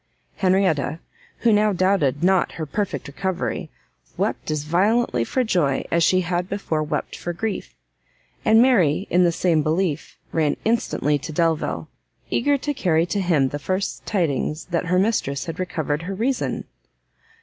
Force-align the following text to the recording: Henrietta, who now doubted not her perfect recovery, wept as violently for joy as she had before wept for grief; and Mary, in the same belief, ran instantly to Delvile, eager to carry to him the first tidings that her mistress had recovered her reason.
Henrietta, 0.37 0.99
who 1.41 1.53
now 1.53 1.71
doubted 1.71 2.23
not 2.23 2.53
her 2.53 2.65
perfect 2.65 3.07
recovery, 3.07 3.69
wept 4.17 4.49
as 4.49 4.63
violently 4.63 5.23
for 5.23 5.43
joy 5.43 5.85
as 5.91 6.01
she 6.03 6.21
had 6.21 6.49
before 6.49 6.81
wept 6.81 7.15
for 7.15 7.33
grief; 7.33 7.75
and 8.43 8.63
Mary, 8.63 9.05
in 9.11 9.23
the 9.25 9.31
same 9.31 9.61
belief, 9.61 10.17
ran 10.31 10.57
instantly 10.65 11.19
to 11.19 11.31
Delvile, 11.31 11.87
eager 12.31 12.57
to 12.57 12.73
carry 12.73 13.05
to 13.05 13.19
him 13.21 13.49
the 13.49 13.59
first 13.59 14.03
tidings 14.07 14.65
that 14.71 14.87
her 14.87 14.97
mistress 14.97 15.45
had 15.45 15.59
recovered 15.59 16.01
her 16.01 16.15
reason. 16.15 16.63